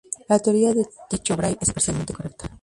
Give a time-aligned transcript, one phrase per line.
[0.27, 2.49] La teoría de Tycho Brahe es parcialmente correcta.